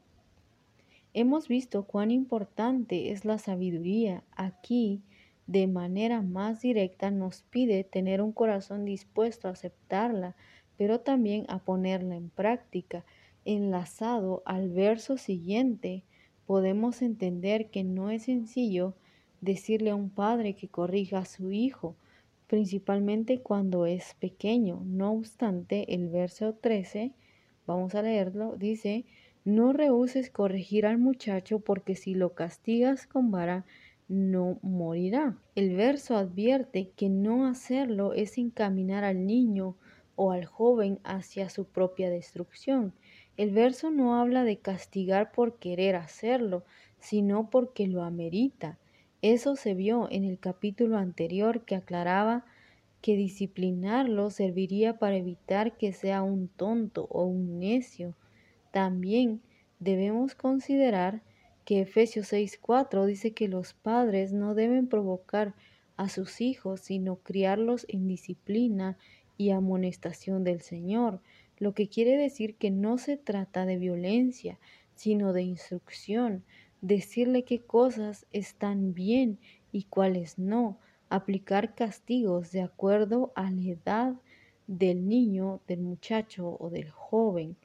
Hemos 1.13 1.49
visto 1.49 1.85
cuán 1.85 2.11
importante 2.11 3.11
es 3.11 3.25
la 3.25 3.39
sabiduría. 3.39 4.23
Aquí, 4.37 5.03
de 5.47 5.67
manera 5.67 6.23
más 6.23 6.61
directa, 6.61 7.11
nos 7.11 7.43
pide 7.43 7.83
tener 7.83 8.23
un 8.23 8.33
corazón 8.33 8.85
dispuesto 8.85 9.49
a 9.49 9.53
aceptarla, 9.53 10.37
pero 10.77 11.01
también 11.01 11.47
a 11.49 11.59
ponerla 11.59 12.15
en 12.15 12.31
práctica. 12.31 13.05
Enlazado 13.45 14.43
al 14.45 14.69
verso 14.69 15.17
siguiente, 15.17 16.05
podemos 16.47 17.03
entender 17.03 17.71
que 17.71 17.85
no 17.85 18.11
es 18.11 18.25
sencillo 18.25 18.95
decirle 19.41 19.91
a 19.91 19.95
un 19.95 20.11
padre 20.11 20.55
que 20.55 20.69
corrija 20.69 21.19
a 21.19 21.25
su 21.25 21.53
hijo, 21.53 21.97
principalmente 22.47 23.41
cuando 23.41 23.87
es 23.87 24.15
pequeño. 24.19 24.83
No 24.85 25.13
obstante, 25.13 25.95
el 25.95 26.09
verso 26.09 26.55
13, 26.55 27.13
vamos 27.67 27.95
a 27.95 28.03
leerlo, 28.03 28.57
dice, 28.57 29.05
no 29.45 29.73
rehuses 29.73 30.31
corregir 30.31 30.85
al 30.85 30.99
muchacho 30.99 31.61
porque 31.61 31.95
si 31.95 32.15
lo 32.15 32.35
castigas 32.35 33.07
con 33.07 33.31
vara, 33.31 33.65
no 34.09 34.59
morirá. 34.63 35.39
El 35.55 35.77
verso 35.77 36.17
advierte 36.17 36.91
que 36.97 37.09
no 37.09 37.47
hacerlo 37.47 38.13
es 38.13 38.37
encaminar 38.37 39.05
al 39.05 39.25
niño 39.27 39.77
o 40.17 40.33
al 40.33 40.45
joven 40.45 40.99
hacia 41.05 41.49
su 41.49 41.65
propia 41.65 42.11
destrucción. 42.11 42.93
El 43.37 43.53
verso 43.53 43.91
no 43.91 44.17
habla 44.17 44.45
de 44.45 44.59
castigar 44.59 45.33
por 45.33 45.55
querer 45.55 45.97
hacerlo, 45.97 46.65
sino 46.99 47.49
porque 47.49 47.87
lo 47.87 48.03
amerita. 48.03 48.79
Eso 49.23 49.57
se 49.57 49.75
vio 49.75 50.09
en 50.11 50.25
el 50.25 50.39
capítulo 50.39 50.97
anterior 50.97 51.65
que 51.65 51.75
aclaraba 51.75 52.45
que 53.03 53.17
disciplinarlo 53.17 54.31
serviría 54.31 54.99
para 54.99 55.17
evitar 55.17 55.77
que 55.77 55.93
sea 55.93 56.23
un 56.23 56.49
tonto 56.49 57.07
o 57.11 57.25
un 57.25 57.59
necio. 57.59 58.15
También 58.73 59.41
debemos 59.79 60.35
considerar 60.35 61.23
que 61.65 61.81
Efesios 61.81 62.33
6:4 62.33 63.07
dice 63.07 63.33
que 63.33 63.49
los 63.49 63.75
padres 63.75 64.33
no 64.33 64.55
deben 64.55 64.87
provocar 64.89 65.55
a 65.97 66.09
sus 66.09 66.41
hijos, 66.41 66.81
sino 66.81 67.17
criarlos 67.17 67.87
en 67.89 68.09
disciplina 68.09 68.97
y 69.37 69.51
amonestación 69.51 70.45
del 70.45 70.61
Señor 70.61 71.21
lo 71.61 71.75
que 71.75 71.89
quiere 71.89 72.17
decir 72.17 72.57
que 72.57 72.71
no 72.71 72.99
se 72.99 73.17
trata 73.19 73.67
de 73.67 73.77
violencia, 73.77 74.59
sino 74.95 75.33
de 75.33 75.43
instrucción, 75.43 76.43
decirle 76.81 77.45
qué 77.45 77.61
cosas 77.61 78.27
están 78.33 78.95
bien 78.95 79.39
y 79.73 79.85
cuáles 79.85 80.39
no, 80.39 80.79
aplicar 81.09 81.75
castigos 81.75 82.53
de 82.53 82.63
acuerdo 82.63 83.33
a 83.35 83.51
la 83.51 83.63
edad 83.63 84.15
del 84.67 85.09
niño, 85.09 85.61
del 85.67 85.81
muchacho 85.81 86.57
o 86.59 86.71
del 86.71 86.91
joven. 86.91 87.57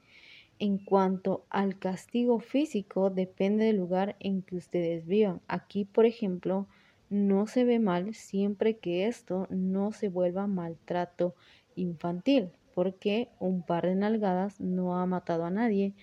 En 0.58 0.78
cuanto 0.78 1.46
al 1.50 1.78
castigo 1.78 2.40
físico, 2.40 3.10
depende 3.10 3.66
del 3.66 3.78
lugar 3.78 4.16
en 4.20 4.42
que 4.42 4.56
ustedes 4.56 5.06
vivan. 5.06 5.42
Aquí, 5.48 5.86
por 5.86 6.06
ejemplo, 6.06 6.68
no 7.10 7.46
se 7.46 7.66
ve 7.66 7.80
mal 7.80 8.14
siempre 8.14 8.78
que 8.78 9.08
esto 9.08 9.48
no 9.50 9.92
se 9.92 10.10
vuelva 10.10 10.48
maltrato 10.48 11.36
infantil 11.76 12.50
porque 12.76 13.30
un 13.40 13.64
par 13.64 13.88
de 13.88 13.96
nalgadas 13.96 14.60
no 14.60 14.98
ha 14.98 15.06
matado 15.06 15.46
a 15.46 15.50
nadie, 15.50 15.94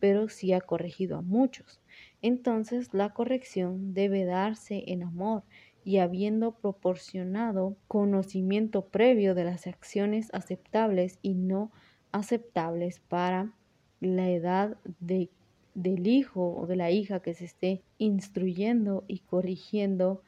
pero 0.00 0.28
sí 0.28 0.52
ha 0.54 0.62
corregido 0.62 1.18
a 1.18 1.22
muchos. 1.22 1.81
Entonces 2.20 2.92
la 2.92 3.10
corrección 3.10 3.94
debe 3.94 4.24
darse 4.24 4.84
en 4.86 5.02
amor 5.02 5.42
y 5.84 5.98
habiendo 5.98 6.52
proporcionado 6.52 7.76
conocimiento 7.88 8.86
previo 8.86 9.34
de 9.34 9.44
las 9.44 9.66
acciones 9.66 10.28
aceptables 10.32 11.18
y 11.22 11.34
no 11.34 11.72
aceptables 12.12 13.00
para 13.00 13.52
la 14.00 14.30
edad 14.30 14.76
de, 15.00 15.30
del 15.74 16.06
hijo 16.06 16.54
o 16.56 16.66
de 16.66 16.76
la 16.76 16.90
hija 16.90 17.20
que 17.20 17.34
se 17.34 17.44
esté 17.44 17.82
instruyendo 17.98 19.04
y 19.08 19.20
corrigiendo 19.20 20.22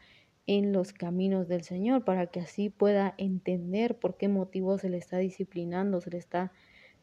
en 0.46 0.72
los 0.72 0.92
caminos 0.92 1.48
del 1.48 1.62
Señor 1.62 2.04
para 2.04 2.26
que 2.26 2.40
así 2.40 2.68
pueda 2.68 3.14
entender 3.16 3.96
por 3.98 4.16
qué 4.16 4.28
motivo 4.28 4.78
se 4.78 4.90
le 4.90 4.98
está 4.98 5.18
disciplinando, 5.18 6.00
se 6.00 6.10
le 6.10 6.18
está 6.18 6.52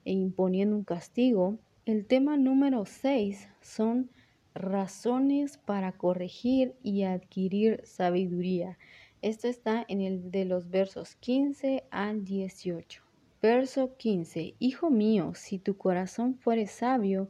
imponiendo 0.03 0.75
un 0.75 0.83
castigo. 0.83 1.57
El 1.85 2.05
tema 2.05 2.37
número 2.37 2.85
6 2.85 3.49
son 3.61 4.09
razones 4.53 5.57
para 5.57 5.91
corregir 5.91 6.75
y 6.83 7.03
adquirir 7.03 7.81
sabiduría. 7.83 8.77
Esto 9.21 9.47
está 9.47 9.85
en 9.87 10.01
el 10.01 10.31
de 10.31 10.45
los 10.45 10.69
versos 10.69 11.15
15 11.15 11.83
al 11.91 12.23
18. 12.25 13.03
Verso 13.41 13.95
15. 13.97 14.55
Hijo 14.59 14.89
mío, 14.89 15.33
si 15.35 15.59
tu 15.59 15.77
corazón 15.77 16.35
fuere 16.35 16.67
sabio, 16.67 17.29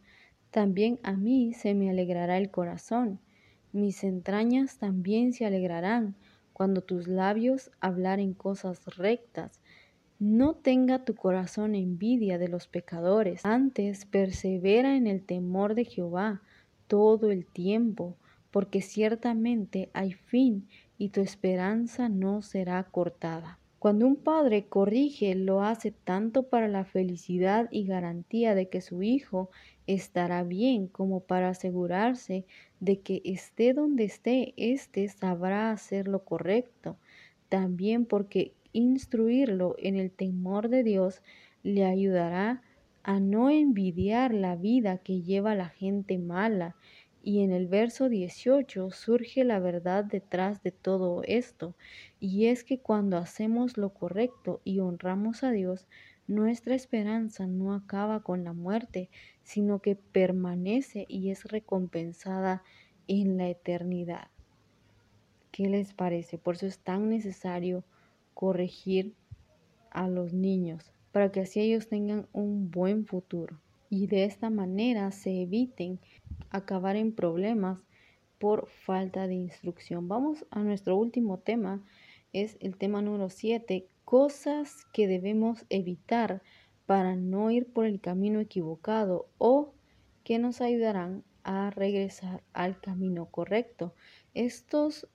también 0.51 0.99
a 1.03 1.13
mí 1.13 1.53
se 1.53 1.73
me 1.73 1.89
alegrará 1.89 2.37
el 2.37 2.51
corazón 2.51 3.19
mis 3.73 4.03
entrañas 4.03 4.77
también 4.77 5.31
se 5.31 5.45
alegrarán 5.45 6.15
cuando 6.51 6.81
tus 6.81 7.07
labios 7.07 7.71
hablaren 7.79 8.33
cosas 8.33 8.85
rectas. 8.97 9.61
No 10.19 10.55
tenga 10.55 11.05
tu 11.05 11.15
corazón 11.15 11.73
envidia 11.73 12.37
de 12.37 12.49
los 12.49 12.67
pecadores, 12.67 13.45
antes 13.45 14.05
persevera 14.05 14.97
en 14.97 15.07
el 15.07 15.23
temor 15.23 15.73
de 15.73 15.85
Jehová 15.85 16.41
todo 16.91 17.31
el 17.31 17.45
tiempo, 17.45 18.17
porque 18.51 18.81
ciertamente 18.81 19.89
hay 19.93 20.11
fin 20.11 20.67
y 20.97 21.07
tu 21.07 21.21
esperanza 21.21 22.09
no 22.09 22.41
será 22.41 22.83
cortada. 22.83 23.59
Cuando 23.79 24.05
un 24.05 24.17
padre 24.17 24.65
corrige, 24.65 25.33
lo 25.35 25.63
hace 25.63 25.91
tanto 25.91 26.49
para 26.49 26.67
la 26.67 26.83
felicidad 26.83 27.69
y 27.71 27.85
garantía 27.85 28.55
de 28.55 28.67
que 28.67 28.81
su 28.81 29.03
hijo 29.03 29.49
estará 29.87 30.43
bien 30.43 30.87
como 30.87 31.21
para 31.21 31.47
asegurarse 31.47 32.45
de 32.81 32.99
que 32.99 33.21
esté 33.23 33.71
donde 33.71 34.03
esté, 34.03 34.53
éste 34.57 35.07
sabrá 35.07 35.71
hacer 35.71 36.09
lo 36.09 36.25
correcto. 36.25 36.97
También 37.47 38.05
porque 38.05 38.53
instruirlo 38.73 39.77
en 39.79 39.95
el 39.95 40.11
temor 40.11 40.67
de 40.67 40.83
Dios 40.83 41.21
le 41.63 41.85
ayudará 41.85 42.61
a 43.03 43.19
no 43.19 43.49
envidiar 43.49 44.33
la 44.33 44.55
vida 44.55 44.97
que 44.97 45.21
lleva 45.21 45.55
la 45.55 45.69
gente 45.69 46.17
mala 46.17 46.75
y 47.23 47.43
en 47.43 47.51
el 47.51 47.67
verso 47.67 48.09
18 48.09 48.91
surge 48.91 49.43
la 49.43 49.59
verdad 49.59 50.03
detrás 50.03 50.63
de 50.63 50.71
todo 50.71 51.21
esto, 51.23 51.75
y 52.19 52.47
es 52.47 52.63
que 52.63 52.79
cuando 52.79 53.17
hacemos 53.17 53.77
lo 53.77 53.89
correcto 53.89 54.61
y 54.63 54.79
honramos 54.79 55.43
a 55.43 55.51
Dios, 55.51 55.87
nuestra 56.27 56.75
esperanza 56.75 57.45
no 57.45 57.73
acaba 57.73 58.21
con 58.21 58.43
la 58.43 58.53
muerte, 58.53 59.09
sino 59.43 59.79
que 59.79 59.95
permanece 59.95 61.05
y 61.09 61.29
es 61.29 61.45
recompensada 61.45 62.63
en 63.07 63.37
la 63.37 63.49
eternidad. 63.49 64.29
¿Qué 65.51 65.67
les 65.67 65.93
parece? 65.93 66.37
Por 66.37 66.55
eso 66.55 66.65
es 66.65 66.79
tan 66.79 67.09
necesario 67.09 67.83
corregir 68.33 69.13
a 69.91 70.07
los 70.07 70.33
niños, 70.33 70.93
para 71.11 71.31
que 71.31 71.41
así 71.41 71.59
ellos 71.59 71.87
tengan 71.87 72.27
un 72.33 72.71
buen 72.71 73.05
futuro 73.05 73.59
y 73.89 74.07
de 74.07 74.23
esta 74.23 74.49
manera 74.49 75.11
se 75.11 75.41
eviten 75.41 75.99
acabar 76.49 76.95
en 76.95 77.13
problemas 77.13 77.79
por 78.39 78.67
falta 78.67 79.27
de 79.27 79.35
instrucción. 79.35 80.07
Vamos 80.07 80.45
a 80.49 80.61
nuestro 80.61 80.95
último 80.95 81.37
tema, 81.37 81.83
es 82.33 82.57
el 82.61 82.77
tema 82.77 83.01
número 83.01 83.29
7, 83.29 83.85
cosas 84.05 84.85
que 84.93 85.07
debemos 85.07 85.65
evitar 85.69 86.41
para 86.85 87.15
no 87.15 87.51
ir 87.51 87.71
por 87.71 87.85
el 87.85 88.01
camino 88.01 88.39
equivocado 88.39 89.27
o 89.37 89.73
que 90.23 90.39
nos 90.39 90.61
ayudarán 90.61 91.23
a 91.43 91.69
regresar 91.69 92.43
al 92.53 92.79
camino 92.79 93.25
correcto. 93.25 93.93
Estos 94.33 95.07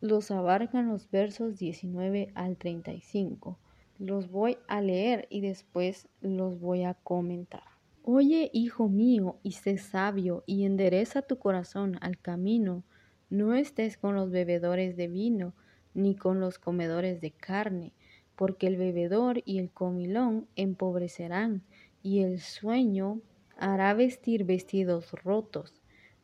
los 0.00 0.30
abarcan 0.30 0.88
los 0.88 1.10
versos 1.10 1.58
19 1.58 2.32
al 2.34 2.56
35. 2.56 3.58
Los 4.00 4.30
voy 4.30 4.56
a 4.66 4.80
leer 4.80 5.26
y 5.28 5.42
después 5.42 6.08
los 6.22 6.58
voy 6.58 6.84
a 6.84 6.94
comentar. 6.94 7.64
Oye, 8.02 8.48
hijo 8.54 8.88
mío, 8.88 9.36
y 9.42 9.52
sé 9.52 9.76
sabio, 9.76 10.42
y 10.46 10.64
endereza 10.64 11.20
tu 11.20 11.38
corazón 11.38 11.98
al 12.00 12.18
camino. 12.18 12.82
No 13.28 13.54
estés 13.54 13.98
con 13.98 14.14
los 14.14 14.30
bebedores 14.30 14.96
de 14.96 15.06
vino, 15.06 15.52
ni 15.92 16.14
con 16.16 16.40
los 16.40 16.58
comedores 16.58 17.20
de 17.20 17.32
carne, 17.32 17.92
porque 18.36 18.68
el 18.68 18.78
bebedor 18.78 19.42
y 19.44 19.58
el 19.58 19.70
comilón 19.70 20.48
empobrecerán, 20.56 21.62
y 22.02 22.20
el 22.20 22.40
sueño 22.40 23.20
hará 23.58 23.92
vestir 23.92 24.44
vestidos 24.44 25.12
rotos. 25.12 25.82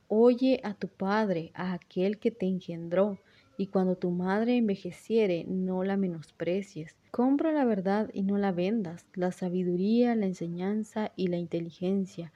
Oye 0.08 0.62
a 0.64 0.72
tu 0.72 0.88
padre, 0.88 1.50
a 1.52 1.74
aquel 1.74 2.18
que 2.18 2.30
te 2.30 2.46
engendró, 2.46 3.18
y 3.56 3.68
cuando 3.68 3.96
tu 3.96 4.10
madre 4.10 4.56
envejeciere, 4.56 5.44
no 5.48 5.82
la 5.84 5.96
menosprecies. 5.96 6.96
Compra 7.10 7.52
la 7.52 7.64
verdad 7.64 8.10
y 8.12 8.22
no 8.22 8.36
la 8.38 8.52
vendas, 8.52 9.06
la 9.14 9.32
sabiduría, 9.32 10.14
la 10.14 10.26
enseñanza 10.26 11.12
y 11.16 11.28
la 11.28 11.38
inteligencia. 11.38 12.32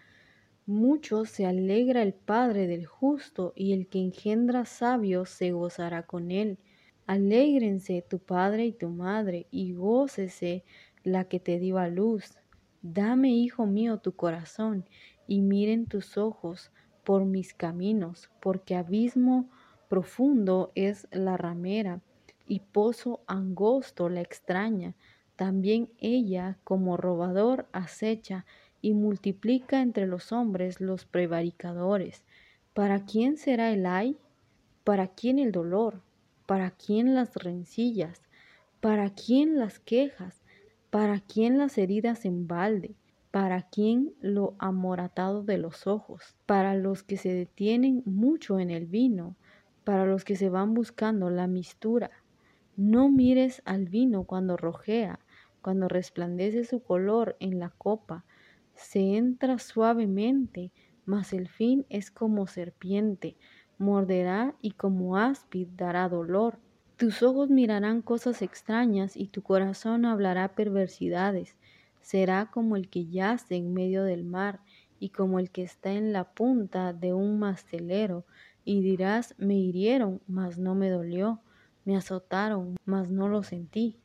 Mucho 0.66 1.24
se 1.24 1.46
alegra 1.46 2.02
el 2.02 2.14
Padre 2.14 2.66
del 2.66 2.86
justo, 2.86 3.52
y 3.56 3.72
el 3.72 3.88
que 3.88 3.98
engendra 3.98 4.64
sabios 4.64 5.28
se 5.30 5.52
gozará 5.52 6.04
con 6.04 6.30
él. 6.30 6.58
Alégrense 7.06 8.04
tu 8.08 8.20
padre 8.20 8.66
y 8.66 8.72
tu 8.72 8.88
madre, 8.88 9.46
y 9.50 9.72
gócese 9.72 10.64
la 11.02 11.24
que 11.24 11.40
te 11.40 11.58
dio 11.58 11.78
a 11.78 11.88
luz. 11.88 12.38
Dame, 12.82 13.30
hijo 13.30 13.66
mío, 13.66 13.98
tu 13.98 14.12
corazón, 14.12 14.84
y 15.26 15.42
miren 15.42 15.86
tus 15.86 16.16
ojos 16.16 16.70
por 17.04 17.24
mis 17.24 17.52
caminos, 17.52 18.30
porque 18.40 18.76
abismo 18.76 19.50
profundo 19.90 20.70
es 20.76 21.08
la 21.10 21.36
ramera, 21.36 22.00
y 22.46 22.60
pozo 22.60 23.20
angosto 23.26 24.08
la 24.08 24.20
extraña. 24.20 24.94
También 25.34 25.90
ella, 25.98 26.58
como 26.62 26.96
robador, 26.96 27.66
acecha 27.72 28.46
y 28.80 28.94
multiplica 28.94 29.82
entre 29.82 30.06
los 30.06 30.30
hombres 30.30 30.80
los 30.80 31.04
prevaricadores. 31.04 32.22
¿Para 32.72 33.04
quién 33.04 33.36
será 33.36 33.72
el 33.72 33.84
ay? 33.84 34.16
¿Para 34.84 35.08
quién 35.08 35.40
el 35.40 35.50
dolor? 35.50 36.02
¿Para 36.46 36.70
quién 36.70 37.14
las 37.16 37.34
rencillas? 37.34 38.22
¿Para 38.80 39.10
quién 39.10 39.58
las 39.58 39.80
quejas? 39.80 40.40
¿Para 40.90 41.18
quién 41.18 41.58
las 41.58 41.78
heridas 41.78 42.24
en 42.24 42.46
balde? 42.46 42.94
¿Para 43.32 43.62
quién 43.62 44.12
lo 44.20 44.54
amoratado 44.58 45.42
de 45.42 45.58
los 45.58 45.88
ojos? 45.88 46.36
Para 46.46 46.76
los 46.76 47.02
que 47.02 47.16
se 47.16 47.34
detienen 47.34 48.02
mucho 48.06 48.60
en 48.60 48.70
el 48.70 48.86
vino, 48.86 49.36
para 49.90 50.06
los 50.06 50.24
que 50.24 50.36
se 50.36 50.50
van 50.50 50.72
buscando 50.72 51.30
la 51.30 51.48
mistura. 51.48 52.12
No 52.76 53.10
mires 53.10 53.60
al 53.64 53.88
vino 53.88 54.22
cuando 54.22 54.56
rojea, 54.56 55.18
cuando 55.62 55.88
resplandece 55.88 56.62
su 56.62 56.80
color 56.80 57.36
en 57.40 57.58
la 57.58 57.70
copa. 57.70 58.24
Se 58.76 59.16
entra 59.16 59.58
suavemente, 59.58 60.70
mas 61.06 61.32
el 61.32 61.48
fin 61.48 61.86
es 61.88 62.12
como 62.12 62.46
serpiente 62.46 63.36
morderá 63.80 64.54
y 64.62 64.70
como 64.70 65.16
áspid 65.16 65.66
dará 65.74 66.08
dolor. 66.08 66.60
Tus 66.96 67.24
ojos 67.24 67.50
mirarán 67.50 68.00
cosas 68.00 68.42
extrañas 68.42 69.16
y 69.16 69.26
tu 69.26 69.42
corazón 69.42 70.04
hablará 70.04 70.54
perversidades. 70.54 71.56
Será 72.00 72.48
como 72.52 72.76
el 72.76 72.88
que 72.88 73.06
yace 73.06 73.56
en 73.56 73.72
medio 73.72 74.04
del 74.04 74.22
mar 74.22 74.60
y 75.00 75.08
como 75.08 75.40
el 75.40 75.50
que 75.50 75.62
está 75.62 75.90
en 75.92 76.12
la 76.12 76.32
punta 76.32 76.92
de 76.92 77.12
un 77.12 77.40
mastelero, 77.40 78.24
y 78.70 78.82
dirás, 78.82 79.34
me 79.36 79.56
hirieron, 79.56 80.20
mas 80.28 80.56
no 80.56 80.76
me 80.76 80.90
dolió, 80.90 81.40
me 81.84 81.96
azotaron, 81.96 82.76
mas 82.84 83.10
no 83.10 83.26
lo 83.26 83.42
sentí. 83.42 83.98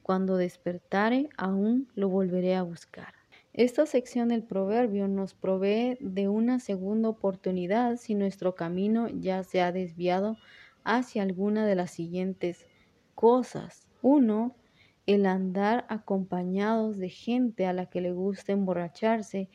Cuando 0.00 0.38
despertare, 0.38 1.28
aún 1.36 1.86
lo 1.94 2.08
volveré 2.08 2.54
a 2.54 2.62
buscar. 2.62 3.12
Esta 3.52 3.84
sección 3.84 4.28
del 4.28 4.42
proverbio 4.42 5.06
nos 5.06 5.34
provee 5.34 5.98
de 6.00 6.30
una 6.30 6.60
segunda 6.60 7.10
oportunidad 7.10 7.96
si 7.96 8.14
nuestro 8.14 8.54
camino 8.54 9.08
ya 9.08 9.42
se 9.42 9.60
ha 9.60 9.70
desviado 9.70 10.38
hacia 10.82 11.22
alguna 11.22 11.66
de 11.66 11.74
las 11.74 11.90
siguientes 11.90 12.66
cosas. 13.14 13.86
Uno, 14.00 14.56
el 15.04 15.26
andar 15.26 15.84
acompañados 15.90 16.96
de 16.96 17.10
gente 17.10 17.66
a 17.66 17.74
la 17.74 17.84
que 17.84 18.00
le 18.00 18.12
gusta 18.12 18.52
emborracharse 18.52 19.50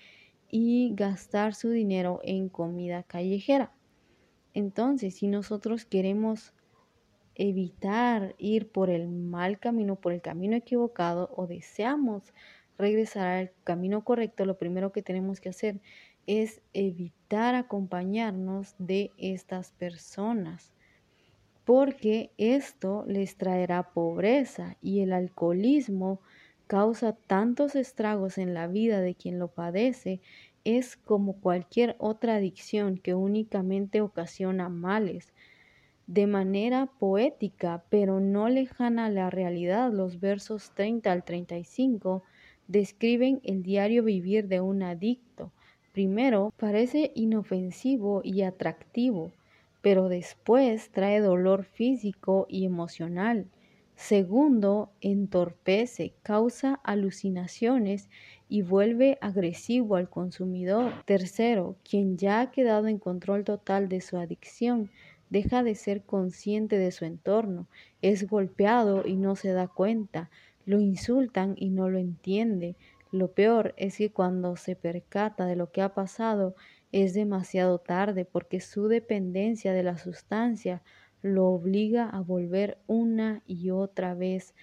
y 0.51 0.93
gastar 0.93 1.55
su 1.55 1.71
dinero 1.71 2.19
en 2.23 2.47
comida 2.47 3.01
callejera. 3.01 3.71
Entonces, 4.56 5.15
si 5.15 5.28
nosotros 5.28 5.86
queremos 5.86 6.54
evitar 7.36 8.34
ir 8.38 8.70
por 8.70 8.89
el 8.89 9.10
mal 9.10 9.60
camino, 9.60 9.98
por 9.98 10.13
el 10.13 10.22
camino 10.22 10.56
equivocado, 10.56 11.30
o 11.36 11.46
deseamos 11.46 12.34
regresar 12.78 13.28
al 13.28 13.52
camino 13.65 14.04
correcto, 14.04 14.46
lo 14.46 14.58
primero 14.58 14.91
que 14.94 15.02
tenemos 15.02 15.41
que 15.41 15.50
hacer 15.50 15.82
es 16.26 16.62
evitar 16.74 17.54
acompañarnos 17.54 18.76
de 18.80 19.12
estas 19.18 19.72
personas, 19.74 20.72
porque 21.65 22.32
esto 22.38 23.04
les 23.08 23.36
traerá 23.36 23.91
pobreza 23.91 24.78
y 24.82 25.02
el 25.02 25.12
alcoholismo 25.12 26.22
causa 26.68 27.13
tantos 27.13 27.76
estragos 27.76 28.38
en 28.38 28.54
la 28.54 28.68
vida 28.68 29.02
de 29.02 29.15
quien 29.15 29.38
lo 29.38 29.50
padece, 29.50 30.22
es 30.65 30.97
como 30.97 31.39
cualquier 31.39 31.95
otra 31.99 32.36
adicción 32.36 32.97
que 32.97 33.13
únicamente 33.13 34.01
ocasiona 34.01 34.67
males. 34.67 35.32
De 36.08 36.28
manera 36.28 36.88
poética, 36.99 37.84
pero 37.89 38.19
no 38.19 38.49
lejana 38.49 39.06
a 39.06 39.10
la 39.10 39.30
realidad, 39.30 39.91
los 39.93 40.19
versos 40.19 40.71
30 40.75 41.12
al 41.12 41.23
35 41.23 42.23
describen 42.67 43.39
el 43.43 43.63
diario 43.63 44.04
vivir 44.04 44.47
de 44.47 44.60
un 44.60 44.84
adicto. 44.84 45.51
Primero, 45.93 46.51
parece 46.58 47.12
inofensivo 47.15 48.21
y 48.23 48.41
atractivo, 48.41 49.32
pero 49.82 50.10
después 50.10 50.89
trae 50.89 51.21
dolor 51.21 51.63
físico 51.63 52.47
y 52.49 52.65
emocional. 52.65 53.45
Segundo, 53.95 54.91
entorpece, 55.01 56.15
causa 56.21 56.75
alucinaciones 56.84 58.10
y 58.49 58.62
vuelve 58.62 59.17
agresivo 59.21 59.95
al 59.95 60.10
consumidor. 60.10 60.91
Tercero, 61.05 61.77
quien 61.84 62.17
ya 62.17 62.41
ha 62.41 62.51
quedado 62.51 62.88
en 62.88 62.99
control 62.99 63.45
total 63.45 63.88
de 63.88 64.01
su 64.01 64.17
adicción, 64.17 64.91
deja 65.29 65.63
de 65.63 65.75
ser 65.75 66.03
consciente 66.03 66.77
de 66.77 66.91
su 66.91 67.05
entorno, 67.05 67.67
es 68.01 68.27
golpeado 68.27 69.08
y 69.08 69.15
no 69.15 69.36
se 69.36 69.51
da 69.53 69.67
cuenta, 69.67 70.29
lo 70.65 70.79
insultan 70.81 71.55
y 71.58 71.69
no 71.69 71.89
lo 71.89 71.97
entiende. 71.97 72.75
Lo 73.12 73.31
peor 73.31 73.73
es 73.77 73.97
que 73.97 74.12
cuando 74.12 74.58
se 74.58 74.75
percata 74.75 75.45
de 75.45 75.55
lo 75.55 75.71
que 75.71 75.81
ha 75.81 75.93
pasado 75.93 76.55
es 76.91 77.13
demasiado 77.13 77.79
tarde 77.79 78.25
porque 78.25 78.60
su 78.60 78.88
dependencia 78.88 79.73
de 79.73 79.84
la 79.84 79.97
sustancia 79.97 80.84
lo 81.25 81.47
obliga 81.47 82.07
a 82.07 82.21
volver 82.21 82.77
una 82.85 83.41
y 83.47 83.71
otra 83.71 84.13
vez 84.13 84.53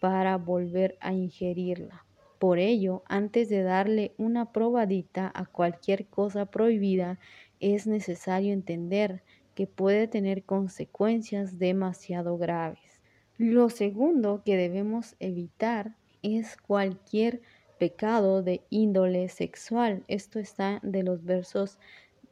para 0.00 0.36
volver 0.36 0.98
a 1.00 1.14
ingerirla. 1.14 2.04
Por 2.38 2.58
ello, 2.58 3.02
antes 3.06 3.48
de 3.48 3.62
darle 3.62 4.12
una 4.18 4.52
probadita 4.52 5.32
a 5.34 5.46
cualquier 5.46 6.08
cosa 6.08 6.44
prohibida, 6.44 7.18
es 7.58 7.86
necesario 7.86 8.52
entender 8.52 9.22
que 9.54 9.66
puede 9.66 10.08
tener 10.08 10.42
consecuencias 10.42 11.58
demasiado 11.58 12.36
graves. 12.36 13.00
Lo 13.38 13.70
segundo 13.70 14.42
que 14.44 14.58
debemos 14.58 15.16
evitar 15.20 15.96
es 16.22 16.58
cualquier 16.58 17.40
pecado 17.78 18.42
de 18.42 18.60
índole 18.68 19.30
sexual. 19.30 20.04
Esto 20.06 20.38
está 20.38 20.80
de 20.82 21.02
los 21.02 21.24
versos 21.24 21.78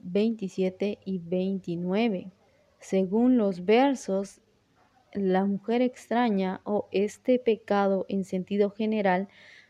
27 0.00 0.98
y 1.06 1.20
29. 1.20 2.32
Según 2.78 3.38
los 3.38 3.64
versos, 3.64 4.40
la 5.12 5.44
mujer 5.44 5.82
extraña 5.82 6.60
o 6.64 6.88
este 6.92 7.38
pecado 7.38 8.06
en 8.08 8.24
sentido 8.24 8.70
general 8.70 9.28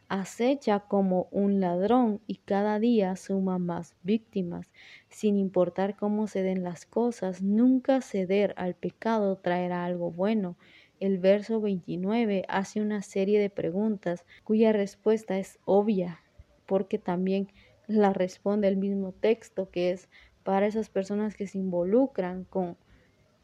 acecha 0.08 0.80
como 0.80 1.28
un 1.30 1.60
ladrón 1.60 2.20
y 2.26 2.36
cada 2.36 2.78
día 2.78 3.14
suma 3.16 3.58
más 3.58 3.94
víctimas. 4.02 4.70
Sin 5.10 5.36
importar 5.36 5.96
cómo 5.96 6.26
se 6.26 6.42
den 6.42 6.62
las 6.62 6.86
cosas, 6.86 7.42
nunca 7.42 8.00
ceder 8.00 8.54
al 8.56 8.74
pecado 8.74 9.36
traerá 9.36 9.84
algo 9.84 10.10
bueno 10.10 10.56
el 11.00 11.18
verso 11.18 11.60
29 11.60 12.44
hace 12.48 12.80
una 12.80 13.02
serie 13.02 13.38
de 13.38 13.50
preguntas 13.50 14.24
cuya 14.42 14.72
respuesta 14.72 15.38
es 15.38 15.60
obvia, 15.64 16.20
porque 16.66 16.98
también 16.98 17.48
la 17.86 18.12
responde 18.12 18.66
el 18.68 18.76
mismo 18.76 19.12
texto, 19.12 19.70
que 19.70 19.92
es 19.92 20.08
para 20.42 20.66
esas 20.66 20.90
personas 20.90 21.36
que 21.36 21.46
se 21.46 21.58
involucran 21.58 22.44
con 22.44 22.76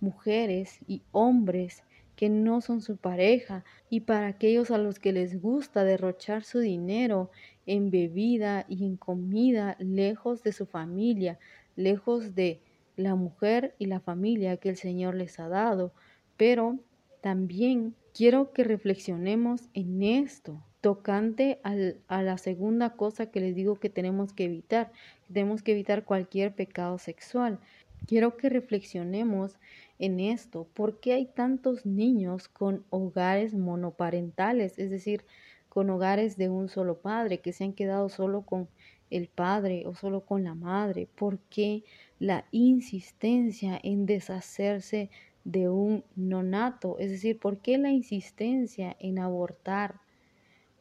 mujeres 0.05 0.79
y 0.87 1.03
hombres 1.13 1.83
que 2.17 2.29
no 2.29 2.61
son 2.61 2.81
su 2.81 2.97
pareja 2.97 3.65
y 3.91 4.01
para 4.01 4.29
aquellos 4.29 4.71
a 4.71 4.79
los 4.79 4.99
que 4.99 5.13
les 5.13 5.41
gusta 5.41 5.85
derrochar 5.85 6.45
su 6.45 6.61
dinero 6.61 7.31
en 7.67 7.91
bebida 7.91 8.67
y 8.69 8.85
en 8.85 8.97
comida 8.97 9.77
lejos 9.79 10.43
de 10.43 10.53
su 10.53 10.67
familia, 10.67 11.39
lejos 11.77 12.35
de 12.35 12.61
la 12.97 13.15
mujer 13.15 13.75
y 13.79 13.87
la 13.87 14.01
familia 14.01 14.57
que 14.59 14.69
el 14.69 14.77
Señor 14.77 15.15
les 15.15 15.41
ha 15.41 15.49
dado, 15.49 15.93
pero 16.37 16.79
también 17.21 17.95
quiero 18.13 18.53
que 18.53 18.65
reflexionemos 18.65 19.69
en 19.75 20.03
esto, 20.03 20.63
tocante 20.81 21.59
a 21.63 22.23
la 22.23 22.39
segunda 22.39 22.91
cosa 22.91 23.31
que 23.31 23.41
les 23.41 23.55
digo 23.55 23.81
que 23.81 23.89
tenemos 23.89 24.35
que 24.35 24.45
evitar. 24.45 24.93
Tenemos 25.33 25.63
que 25.63 25.73
evitar 25.73 26.05
cualquier 26.05 26.55
pecado 26.55 26.99
sexual. 26.99 27.59
Quiero 28.07 28.37
que 28.37 28.51
reflexionemos 28.51 29.57
en 30.05 30.21
esto. 30.21 30.69
¿Por 30.75 31.01
qué 31.01 31.15
hay 31.15 31.27
tantos 31.27 31.87
niños 31.87 32.49
con 32.49 32.85
hogares 32.91 33.55
monoparentales? 33.55 34.79
Es 34.79 34.91
decir, 34.91 35.25
con 35.69 35.91
hogares 35.91 36.37
de 36.37 36.49
un 36.49 36.69
solo 36.69 37.01
padre, 37.01 37.41
que 37.41 37.53
se 37.53 37.65
han 37.65 37.73
quedado 37.73 38.09
solo 38.09 38.43
con 38.43 38.69
el 39.11 39.29
padre 39.29 39.85
o 39.87 39.95
solo 39.95 40.25
con 40.25 40.45
la 40.45 40.55
madre. 40.55 41.09
¿Por 41.15 41.39
qué 41.51 41.85
la 42.19 42.47
insistencia 42.53 43.79
en 43.83 44.07
deshacerse 44.07 45.11
de 45.45 45.69
un 45.69 46.05
nonato? 46.17 46.99
Es 46.99 47.11
decir, 47.11 47.39
¿por 47.39 47.59
qué 47.59 47.79
la 47.79 47.91
insistencia 47.91 48.97
en 49.01 49.19
abortar? 49.19 50.01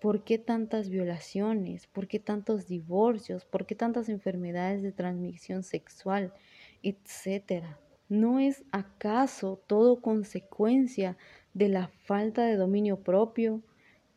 ¿Por 0.02 0.24
qué 0.26 0.38
tantas 0.38 0.90
violaciones? 0.90 1.88
¿Por 1.88 2.08
qué 2.08 2.20
tantos 2.20 2.68
divorcios? 2.68 3.46
¿Por 3.46 3.66
qué 3.66 3.76
tantas 3.76 4.10
enfermedades 4.10 4.84
de 4.84 4.92
transmisión 4.92 5.64
sexual? 5.64 6.34
Etcétera. 6.82 7.83
¿No 8.10 8.40
es 8.40 8.64
acaso 8.72 9.62
todo 9.68 10.02
consecuencia 10.02 11.18
de 11.54 11.70
la 11.70 11.88
falta 12.06 12.46
de 12.46 12.58
dominio 12.58 13.00
propio, 13.02 13.62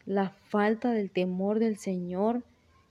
la 0.04 0.30
falta 0.30 0.92
del 0.92 1.10
temor 1.10 1.58
del 1.58 1.76
Señor 1.76 2.44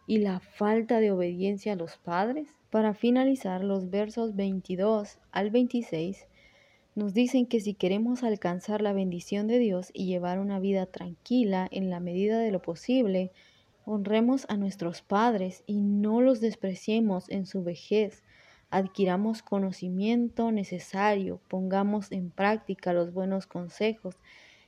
y 0.08 0.18
la 0.18 0.40
falta 0.40 1.00
de 1.00 1.12
obediencia 1.12 1.74
a 1.74 1.76
los 1.76 1.98
padres? 1.98 2.50
Para 2.70 2.94
finalizar, 2.94 3.64
los 3.64 3.90
versos 3.90 4.36
22 4.36 5.20
al 5.32 5.50
26 5.50 6.28
nos 6.96 7.14
dicen 7.14 7.46
que 7.46 7.60
si 7.60 7.74
queremos 7.74 8.24
alcanzar 8.24 8.82
la 8.82 8.94
bendición 8.94 9.48
de 9.48 9.60
Dios 9.60 9.92
y 9.94 10.06
llevar 10.06 10.40
una 10.40 10.60
vida 10.60 10.86
tranquila 10.86 11.68
en 11.70 11.90
la 11.90 12.00
medida 12.00 12.40
de 12.40 12.52
lo 12.52 12.62
posible, 12.62 13.32
honremos 13.86 14.46
a 14.50 14.56
nuestros 14.56 15.02
padres 15.02 15.64
y 15.68 15.82
no 15.82 16.22
los 16.22 16.40
despreciemos 16.40 17.30
en 17.30 17.46
su 17.46 17.64
vejez. 17.64 18.24
Adquiramos 18.76 19.42
conocimiento 19.42 20.52
necesario, 20.52 21.40
pongamos 21.48 22.12
en 22.12 22.30
práctica 22.30 22.92
los 22.92 23.14
buenos 23.14 23.48
consejos 23.48 24.18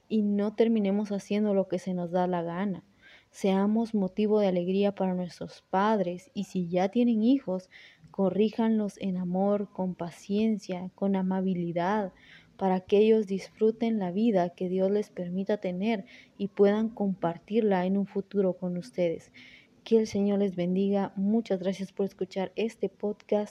y 0.07 0.21
no 0.21 0.55
terminemos 0.55 1.11
haciendo 1.11 1.53
lo 1.53 1.67
que 1.67 1.77
se 1.77 1.93
nos 1.93 2.11
da 2.11 2.25
la 2.25 2.41
gana. 2.41 2.85
Seamos 3.31 3.93
motivo 3.93 4.39
de 4.39 4.47
alegría 4.47 4.95
para 4.95 5.13
nuestros 5.13 5.61
padres 5.69 6.31
y 6.33 6.45
si 6.45 6.69
ya 6.69 6.87
tienen 6.87 7.21
hijos, 7.21 7.69
corríjanlos 8.09 8.97
en 8.99 9.17
amor, 9.17 9.67
con 9.73 9.93
paciencia, 9.93 10.89
con 10.95 11.17
amabilidad, 11.17 12.13
para 12.55 12.79
que 12.79 12.99
ellos 12.99 13.27
disfruten 13.27 13.99
la 13.99 14.11
vida 14.11 14.51
que 14.51 14.69
Dios 14.69 14.89
les 14.89 15.09
permita 15.09 15.57
tener 15.57 16.05
y 16.37 16.47
puedan 16.47 16.87
compartirla 16.87 17.85
en 17.85 17.97
un 17.97 18.07
futuro 18.07 18.53
con 18.53 18.77
ustedes. 18.77 19.33
Que 19.83 19.99
el 19.99 20.07
Señor 20.07 20.39
les 20.39 20.55
bendiga. 20.55 21.13
Muchas 21.15 21.59
gracias 21.59 21.93
por 21.93 22.05
escuchar 22.05 22.51
este 22.57 22.89
podcast 22.89 23.45